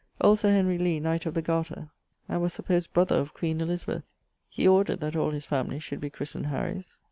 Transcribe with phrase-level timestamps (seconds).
[0.19, 1.91] Old Sir Henry Lee, knight of the Garter,
[2.27, 4.01] and was supposed brother of queen Elizabeth.
[4.49, 6.97] He ordered that all his family should be christned Harry's.